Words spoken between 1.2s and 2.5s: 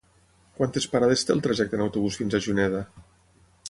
té el trajecte en autobús fins a